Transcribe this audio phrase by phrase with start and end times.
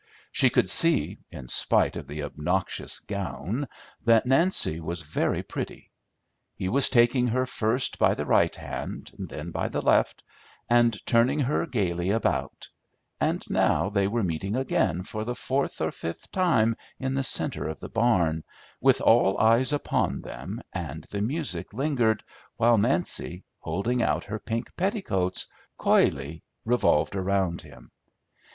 [0.31, 3.67] She could see, in spite of the obnoxious gown,
[4.03, 5.91] that Nancy was very pretty.
[6.55, 10.23] He was taking her first by the right hand, then by the left,
[10.67, 12.67] and turning her gayly about;
[13.19, 17.69] and now they were meeting again for the fourth or fifth time in the centre
[17.69, 18.43] of the barn,
[18.81, 22.23] with all eyes upon them, and the music lingered
[22.57, 25.45] while Nancy, holding out her pink petticoats,
[25.77, 27.91] coyly revolved around him.